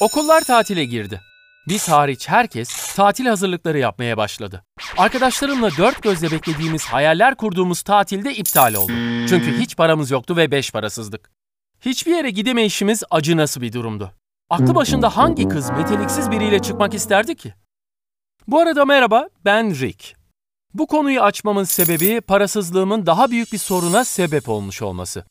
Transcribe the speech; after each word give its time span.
Okullar 0.00 0.40
tatile 0.44 0.84
girdi. 0.84 1.20
Biz 1.68 1.88
hariç 1.88 2.28
herkes 2.28 2.94
tatil 2.94 3.26
hazırlıkları 3.26 3.78
yapmaya 3.78 4.16
başladı. 4.16 4.64
Arkadaşlarımla 4.98 5.70
dört 5.78 6.02
gözle 6.02 6.30
beklediğimiz 6.30 6.84
hayaller 6.84 7.34
kurduğumuz 7.34 7.82
tatilde 7.82 8.34
iptal 8.34 8.74
oldu. 8.74 8.92
Çünkü 9.28 9.58
hiç 9.58 9.76
paramız 9.76 10.10
yoktu 10.10 10.36
ve 10.36 10.50
beş 10.50 10.70
parasızdık. 10.70 11.30
Hiçbir 11.80 12.16
yere 12.16 12.30
gidemeyişimiz 12.30 13.02
acınası 13.10 13.60
bir 13.60 13.72
durumdu. 13.72 14.12
Aklı 14.50 14.74
başında 14.74 15.16
hangi 15.16 15.48
kız 15.48 15.70
meteliksiz 15.70 16.30
biriyle 16.30 16.58
çıkmak 16.58 16.94
isterdi 16.94 17.34
ki? 17.34 17.54
Bu 18.48 18.60
arada 18.60 18.84
merhaba, 18.84 19.28
ben 19.44 19.80
Rick. 19.80 20.16
Bu 20.74 20.86
konuyu 20.86 21.20
açmamın 21.20 21.64
sebebi 21.64 22.20
parasızlığımın 22.20 23.06
daha 23.06 23.30
büyük 23.30 23.52
bir 23.52 23.58
soruna 23.58 24.04
sebep 24.04 24.48
olmuş 24.48 24.82
olması. 24.82 25.24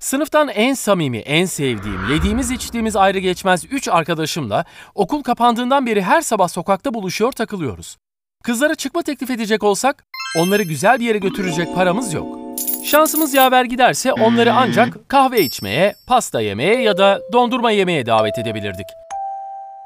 Sınıftan 0.00 0.48
en 0.48 0.74
samimi, 0.74 1.18
en 1.18 1.44
sevdiğim, 1.44 2.10
yediğimiz 2.12 2.50
içtiğimiz 2.50 2.96
ayrı 2.96 3.18
geçmez 3.18 3.64
üç 3.70 3.88
arkadaşımla 3.88 4.64
okul 4.94 5.22
kapandığından 5.22 5.86
beri 5.86 6.02
her 6.02 6.20
sabah 6.20 6.48
sokakta 6.48 6.94
buluşuyor 6.94 7.32
takılıyoruz. 7.32 7.96
Kızlara 8.44 8.74
çıkma 8.74 9.02
teklif 9.02 9.30
edecek 9.30 9.62
olsak 9.62 10.04
onları 10.38 10.62
güzel 10.62 11.00
bir 11.00 11.04
yere 11.04 11.18
götürecek 11.18 11.74
paramız 11.74 12.14
yok. 12.14 12.38
Şansımız 12.84 13.34
yaver 13.34 13.64
giderse 13.64 14.12
onları 14.12 14.52
ancak 14.52 15.08
kahve 15.08 15.42
içmeye, 15.42 15.94
pasta 16.06 16.40
yemeye 16.40 16.82
ya 16.82 16.98
da 16.98 17.20
dondurma 17.32 17.70
yemeye 17.70 18.06
davet 18.06 18.38
edebilirdik. 18.38 18.86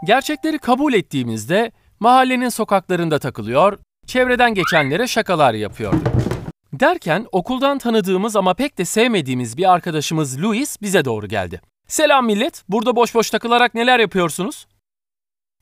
Gerçekleri 0.07 0.59
kabul 0.59 0.95
ettiğimizde 0.95 1.73
mahallenin 2.01 2.49
sokaklarında 2.49 3.19
takılıyor, 3.19 3.79
çevreden 4.07 4.55
geçenlere 4.55 5.07
şakalar 5.07 5.55
yapıyorduk. 5.55 6.34
Derken 6.81 7.27
okuldan 7.33 7.79
tanıdığımız 7.79 8.37
ama 8.37 8.55
pek 8.55 8.79
de 8.79 8.85
sevmediğimiz 8.85 9.57
bir 9.57 9.73
arkadaşımız 9.73 10.43
Louis 10.43 10.83
bize 10.83 11.05
doğru 11.05 11.29
geldi. 11.29 11.61
Selam 11.89 12.27
millet, 12.27 12.65
burada 12.69 12.97
boş 12.97 13.15
boş 13.15 13.31
takılarak 13.31 13.75
neler 13.75 13.99
yapıyorsunuz? 13.99 14.67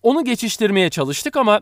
Onu 0.03 0.25
geçiştirmeye 0.25 0.91
çalıştık 0.91 1.37
ama 1.37 1.61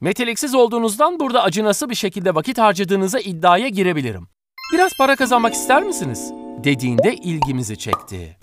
meteliksiz 0.00 0.54
olduğunuzdan 0.54 1.20
burada 1.20 1.42
acınası 1.42 1.90
bir 1.90 1.94
şekilde 1.94 2.34
vakit 2.34 2.58
harcadığınıza 2.58 3.20
iddiaya 3.20 3.68
girebilirim. 3.68 4.28
Biraz 4.72 4.92
para 4.98 5.16
kazanmak 5.16 5.54
ister 5.54 5.82
misiniz? 5.82 6.32
dediğinde 6.64 7.14
ilgimizi 7.14 7.78
çekti. 7.78 8.36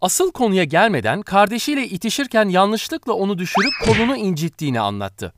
Asıl 0.00 0.32
konuya 0.32 0.64
gelmeden 0.64 1.22
kardeşiyle 1.22 1.86
itişirken 1.88 2.48
yanlışlıkla 2.48 3.12
onu 3.12 3.38
düşürüp 3.38 3.72
kolunu 3.84 4.16
incittiğini 4.16 4.80
anlattı. 4.80 5.32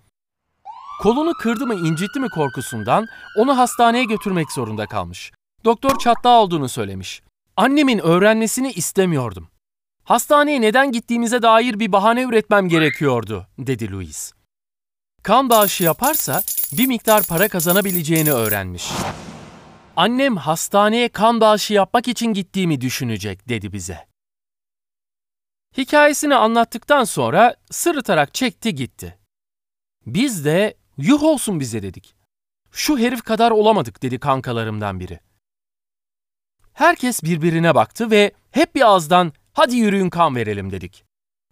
Kolunu 0.99 1.33
kırdı 1.35 1.67
mı 1.67 1.75
incitti 1.75 2.21
mi 2.21 2.29
korkusundan 2.29 3.07
onu 3.39 3.59
hastaneye 3.59 4.05
götürmek 4.05 4.53
zorunda 4.53 4.87
kalmış. 4.87 5.33
Doktor 5.65 5.99
çatlağı 5.99 6.41
olduğunu 6.41 6.69
söylemiş. 6.69 7.23
Annemin 7.57 7.99
öğrenmesini 7.99 8.73
istemiyordum. 8.73 9.49
Hastaneye 10.05 10.61
neden 10.61 10.93
gittiğimize 10.93 11.43
dair 11.43 11.81
bir 11.81 11.93
bahane 11.93 12.23
üretmem 12.23 12.69
gerekiyordu, 12.69 13.47
dedi 13.59 13.93
Louis. 13.93 14.33
Kan 15.23 15.51
bağışı 15.51 15.85
yaparsa 15.85 16.43
bir 16.73 16.87
miktar 16.87 17.23
para 17.23 17.49
kazanabileceğini 17.49 18.33
öğrenmiş. 18.33 18.91
Annem 19.97 20.37
hastaneye 20.37 21.09
kan 21.09 21.41
bağışı 21.41 21.75
yapmak 21.75 22.09
için 22.09 22.27
gittiğimi 22.27 22.81
düşünecek, 22.81 23.49
dedi 23.49 23.73
bize. 23.73 24.07
Hikayesini 25.77 26.35
anlattıktan 26.35 27.05
sonra 27.05 27.57
sırıtarak 27.71 28.35
çekti 28.35 28.75
gitti. 28.75 29.19
Biz 30.07 30.45
de 30.45 30.75
yuh 30.99 31.23
olsun 31.23 31.61
bize 31.61 31.83
dedik. 31.83 32.15
Şu 32.71 32.99
herif 32.99 33.23
kadar 33.23 33.51
olamadık 33.51 34.03
dedi 34.03 34.19
kankalarımdan 34.19 35.01
biri. 35.01 35.21
Herkes 36.73 37.23
birbirine 37.23 37.75
baktı 37.75 38.11
ve 38.11 38.33
hep 38.51 38.75
bir 38.75 38.81
ağızdan 38.81 39.33
hadi 39.53 39.77
yürüyün 39.77 40.11
kan 40.11 40.37
verelim 40.37 40.71
dedik. 40.71 41.05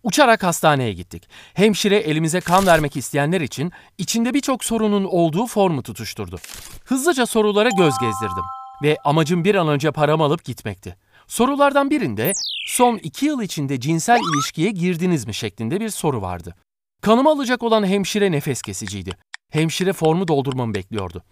Uçarak 0.03 0.43
hastaneye 0.43 0.93
gittik. 0.93 1.29
Hemşire 1.55 1.97
elimize 1.97 2.41
kan 2.41 2.67
vermek 2.67 2.97
isteyenler 2.97 3.41
için 3.41 3.73
içinde 3.99 4.35
birçok 4.35 4.65
sorunun 4.65 5.05
olduğu 5.05 5.47
formu 5.47 5.83
tutuşturdu. 5.83 6.39
Hızlıca 6.85 7.27
sorulara 7.27 7.69
göz 7.69 7.99
gezdirdim 7.99 8.45
ve 8.83 8.97
amacım 9.05 9.45
bir 9.45 9.55
an 9.55 9.69
önce 9.69 9.91
paramı 9.91 10.25
alıp 10.25 10.45
gitmekti. 10.45 10.97
Sorulardan 11.27 11.91
birinde 11.91 12.33
son 12.67 12.97
iki 12.97 13.27
yıl 13.27 13.43
içinde 13.43 13.81
cinsel 13.81 14.19
ilişkiye 14.35 14.71
girdiniz 14.71 15.27
mi 15.27 15.35
şeklinde 15.35 15.81
bir 15.81 15.89
soru 15.89 16.23
vardı. 16.23 16.55
Kanımı 17.03 17.31
alacak 17.31 17.63
olan 17.63 17.87
hemşire 17.87 18.33
nefes 18.33 18.63
kesiciydi. 18.63 19.17
Hemşire 19.55 19.93
formu 19.93 20.29
doldurmamı 20.29 20.75
bekliyordu. 20.75 21.23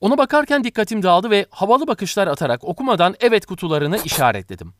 Ona 0.00 0.18
bakarken 0.18 0.64
dikkatim 0.64 1.02
dağıldı 1.02 1.30
ve 1.30 1.46
havalı 1.50 1.86
bakışlar 1.86 2.26
atarak 2.26 2.64
okumadan 2.64 3.14
evet 3.20 3.46
kutularını 3.46 3.98
işaretledim. 4.04 4.74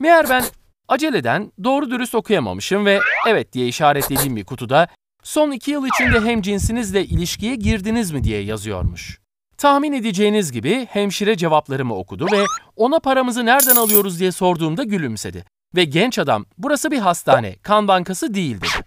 Meğer 0.00 0.28
ben 0.28 0.44
aceleden 0.88 1.52
doğru 1.64 1.90
dürüst 1.90 2.14
okuyamamışım 2.14 2.86
ve 2.86 3.00
evet 3.28 3.52
diye 3.52 3.68
işaretlediğim 3.68 4.36
bir 4.36 4.44
kutuda 4.44 4.88
son 5.22 5.50
iki 5.50 5.70
yıl 5.70 5.86
içinde 5.86 6.20
hem 6.20 6.42
cinsinizle 6.42 7.04
ilişkiye 7.04 7.54
girdiniz 7.54 8.10
mi 8.12 8.24
diye 8.24 8.42
yazıyormuş. 8.42 9.20
Tahmin 9.58 9.92
edeceğiniz 9.92 10.52
gibi 10.52 10.86
hemşire 10.90 11.36
cevaplarımı 11.36 11.94
okudu 11.94 12.26
ve 12.32 12.44
ona 12.76 12.98
paramızı 12.98 13.46
nereden 13.46 13.76
alıyoruz 13.76 14.20
diye 14.20 14.32
sorduğumda 14.32 14.84
gülümsedi. 14.84 15.44
Ve 15.76 15.84
genç 15.84 16.18
adam 16.18 16.46
burası 16.58 16.90
bir 16.90 16.98
hastane, 16.98 17.56
kan 17.56 17.88
bankası 17.88 18.34
değil 18.34 18.56
dedi. 18.56 18.86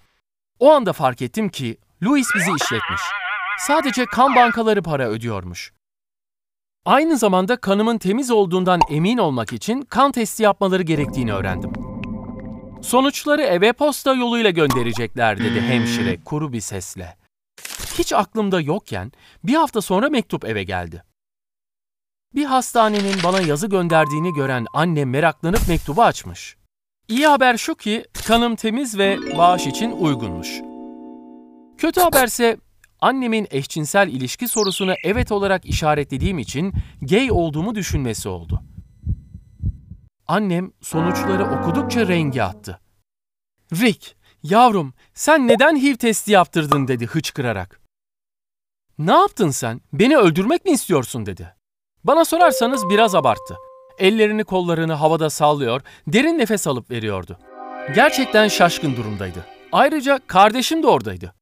O 0.60 0.72
anda 0.72 0.94
fark 0.94 1.22
ettim 1.22 1.50
ki 1.50 1.78
Louis 2.04 2.28
bizi 2.36 2.52
işletmiş. 2.52 3.02
Sadece 3.68 4.06
kan 4.06 4.36
bankaları 4.36 4.84
para 4.84 5.10
ödüyormuş. 5.10 5.74
Aynı 6.86 7.18
zamanda 7.18 7.56
kanımın 7.56 7.98
temiz 7.98 8.32
olduğundan 8.32 8.80
emin 8.90 9.18
olmak 9.18 9.54
için 9.54 9.82
kan 9.82 10.12
testi 10.12 10.44
yapmaları 10.44 10.84
gerektiğini 10.84 11.34
öğrendim. 11.34 11.74
Sonuçları 12.82 13.42
eve 13.42 13.74
posta 13.74 14.14
yoluyla 14.14 14.50
gönderecekler 14.50 15.38
dedi 15.38 15.62
hemşire 15.62 16.24
kuru 16.24 16.54
bir 16.54 16.62
sesle. 16.62 17.18
Hiç 17.98 18.14
aklımda 18.14 18.62
yokken 18.62 19.12
bir 19.44 19.56
hafta 19.56 19.82
sonra 19.82 20.10
mektup 20.10 20.46
eve 20.46 20.64
geldi. 20.64 21.04
Bir 22.36 22.46
hastanenin 22.46 23.16
bana 23.24 23.42
yazı 23.42 23.68
gönderdiğini 23.68 24.34
gören 24.34 24.66
annem 24.74 25.10
meraklanıp 25.10 25.68
mektubu 25.68 26.04
açmış. 26.04 26.58
İyi 27.08 27.28
haber 27.28 27.58
şu 27.58 27.76
ki 27.76 28.06
kanım 28.28 28.56
temiz 28.56 28.98
ve 28.98 29.18
bağış 29.38 29.68
için 29.68 29.92
uygunmuş. 29.92 30.62
Kötü 31.78 32.02
haberse 32.02 32.58
annemin 33.02 33.48
eşcinsel 33.52 34.08
ilişki 34.08 34.48
sorusuna 34.48 34.96
evet 35.04 35.32
olarak 35.32 35.66
işaretlediğim 35.66 36.40
için 36.40 36.74
gay 37.02 37.32
olduğumu 37.32 37.76
düşünmesi 37.76 38.30
oldu. 38.30 38.64
Annem 40.28 40.72
sonuçları 40.82 41.46
okudukça 41.46 42.08
rengi 42.08 42.44
attı. 42.44 42.80
Rick, 43.74 44.16
yavrum 44.44 44.94
sen 45.14 45.48
neden 45.48 45.76
HIV 45.82 45.96
testi 45.96 46.32
yaptırdın 46.32 46.88
dedi 46.88 47.06
hıçkırarak. 47.06 47.82
Ne 48.98 49.12
yaptın 49.12 49.50
sen? 49.50 49.82
Beni 49.94 50.18
öldürmek 50.18 50.66
mi 50.66 50.72
istiyorsun 50.72 51.26
dedi. 51.26 51.56
Bana 52.04 52.26
sorarsanız 52.26 52.90
biraz 52.90 53.16
abarttı. 53.16 53.58
Ellerini 54.00 54.44
kollarını 54.44 54.94
havada 54.94 55.30
sallıyor, 55.30 55.82
derin 56.08 56.38
nefes 56.38 56.68
alıp 56.68 56.92
veriyordu. 56.92 57.40
Gerçekten 57.96 58.48
şaşkın 58.48 58.96
durumdaydı. 58.96 59.46
Ayrıca 59.72 60.20
kardeşim 60.28 60.84
de 60.84 60.88
oradaydı. 60.88 61.34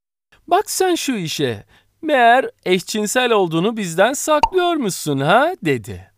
Bak 0.49 0.71
sen 0.71 0.95
şu 0.95 1.15
işe. 1.15 1.65
Meğer 2.01 2.49
eşcinsel 2.65 3.31
olduğunu 3.31 3.77
bizden 3.77 4.13
saklıyormuşsun 4.13 5.19
ha 5.19 5.53
dedi. 5.65 6.11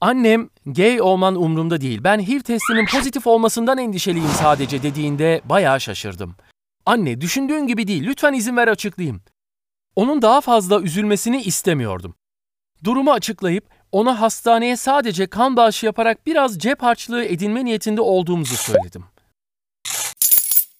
Annem 0.00 0.48
gay 0.66 1.00
olman 1.00 1.34
umurumda 1.34 1.80
değil 1.80 2.04
ben 2.04 2.26
HIV 2.26 2.40
testinin 2.40 2.86
pozitif 2.86 3.26
olmasından 3.26 3.78
endişeliyim 3.78 4.28
sadece 4.28 4.82
dediğinde 4.82 5.40
bayağı 5.44 5.80
şaşırdım. 5.80 6.34
Anne 6.86 7.20
düşündüğün 7.20 7.66
gibi 7.66 7.88
değil 7.88 8.04
lütfen 8.04 8.32
izin 8.32 8.56
ver 8.56 8.68
açıklayayım. 8.68 9.22
Onun 9.96 10.22
daha 10.22 10.40
fazla 10.40 10.80
üzülmesini 10.80 11.42
istemiyordum. 11.42 12.14
Durumu 12.84 13.12
açıklayıp 13.12 13.64
ona 13.92 14.20
hastaneye 14.20 14.76
sadece 14.76 15.26
kan 15.26 15.56
bağışı 15.56 15.86
yaparak 15.86 16.26
biraz 16.26 16.58
cep 16.58 16.82
harçlığı 16.82 17.24
edinme 17.24 17.64
niyetinde 17.64 18.00
olduğumuzu 18.00 18.56
söyledim. 18.56 19.04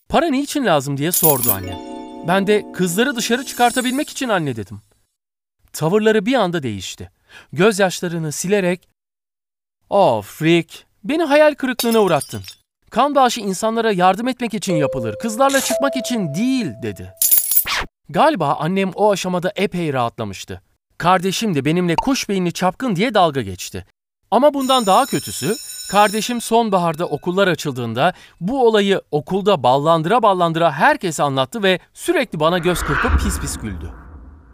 Para 0.08 0.26
niçin 0.26 0.64
lazım 0.64 0.96
diye 0.96 1.12
sordu 1.12 1.52
annem. 1.52 1.89
Ben 2.28 2.46
de 2.46 2.72
kızları 2.72 3.16
dışarı 3.16 3.44
çıkartabilmek 3.44 4.10
için 4.10 4.28
anne 4.28 4.56
dedim. 4.56 4.80
Tavırları 5.72 6.26
bir 6.26 6.34
anda 6.34 6.62
değişti. 6.62 7.10
Gözyaşlarını 7.52 8.32
silerek 8.32 8.88
''Of 9.90 10.42
Rick, 10.42 10.86
beni 11.04 11.22
hayal 11.24 11.54
kırıklığına 11.54 11.98
uğrattın. 12.00 12.42
Kan 12.90 13.14
bağışı 13.14 13.40
insanlara 13.40 13.92
yardım 13.92 14.28
etmek 14.28 14.54
için 14.54 14.74
yapılır, 14.74 15.16
kızlarla 15.18 15.60
çıkmak 15.60 15.96
için 15.96 16.34
değil.'' 16.34 16.74
dedi. 16.82 17.12
Galiba 18.08 18.54
annem 18.54 18.90
o 18.94 19.12
aşamada 19.12 19.52
epey 19.56 19.92
rahatlamıştı. 19.92 20.62
Kardeşim 20.98 21.54
de 21.54 21.64
benimle 21.64 21.96
kuş 21.96 22.28
beyinli 22.28 22.52
çapkın 22.52 22.96
diye 22.96 23.14
dalga 23.14 23.42
geçti. 23.42 23.86
Ama 24.30 24.54
bundan 24.54 24.86
daha 24.86 25.06
kötüsü, 25.06 25.56
kardeşim 25.90 26.40
sonbaharda 26.40 27.06
okullar 27.06 27.48
açıldığında 27.48 28.12
bu 28.40 28.66
olayı 28.66 29.00
okulda 29.10 29.62
ballandıra 29.62 30.22
ballandıra 30.22 30.72
herkes 30.72 31.20
anlattı 31.20 31.62
ve 31.62 31.78
sürekli 31.94 32.40
bana 32.40 32.58
göz 32.58 32.82
kırpıp 32.82 33.20
pis 33.24 33.40
pis 33.40 33.56
güldü. 33.58 33.99